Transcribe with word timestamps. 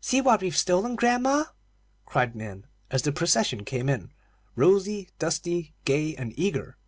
"See 0.00 0.20
what 0.20 0.40
we've 0.40 0.56
stolen, 0.56 0.96
grandma," 0.96 1.44
cried 2.04 2.34
Min, 2.34 2.66
as 2.90 3.02
the 3.02 3.12
procession 3.12 3.64
came 3.64 3.88
in, 3.88 4.10
rosy, 4.56 5.10
dusty, 5.20 5.72
gay, 5.84 6.16
and 6.16 6.36
eager. 6.36 6.78